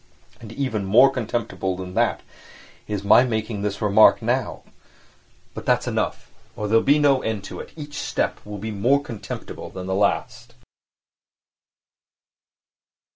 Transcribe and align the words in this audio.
And 0.39 0.51
even 0.53 0.83
more 0.83 1.11
contemptible 1.11 1.77
than 1.77 1.93
that 1.93 2.21
is 2.87 3.03
my 3.03 3.23
making 3.23 3.61
this 3.61 3.83
remark 3.83 4.19
now. 4.19 4.63
But 5.53 5.67
that's 5.67 5.85
enough, 5.87 6.31
or 6.55 6.67
there 6.67 6.79
will 6.79 6.83
be 6.83 6.97
no 6.97 7.21
end 7.21 7.43
to 7.43 7.59
it; 7.59 7.71
each 7.75 7.99
step 7.99 8.39
will 8.43 8.57
be 8.57 8.71
more 8.71 9.03
contemptible 9.03 9.69
than 9.69 9.85
the 9.85 9.93
last.... 9.93 10.55